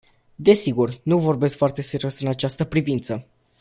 Desigur, 0.39 0.99
nu 1.03 1.19
vorbesc 1.19 1.57
foarte 1.57 1.81
serios 1.81 2.19
în 2.19 2.27
această 2.27 2.65
privință. 2.65 3.27